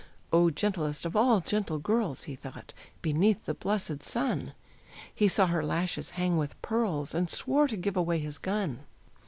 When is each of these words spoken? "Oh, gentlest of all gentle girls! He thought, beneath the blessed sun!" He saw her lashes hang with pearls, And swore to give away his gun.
"Oh, 0.33 0.49
gentlest 0.49 1.05
of 1.05 1.15
all 1.15 1.41
gentle 1.41 1.77
girls! 1.77 2.23
He 2.23 2.35
thought, 2.35 2.73
beneath 3.03 3.45
the 3.45 3.53
blessed 3.53 4.01
sun!" 4.01 4.53
He 5.13 5.27
saw 5.27 5.45
her 5.45 5.63
lashes 5.63 6.09
hang 6.17 6.37
with 6.37 6.59
pearls, 6.63 7.13
And 7.13 7.29
swore 7.29 7.67
to 7.67 7.77
give 7.77 7.95
away 7.95 8.17
his 8.17 8.39
gun. 8.39 8.79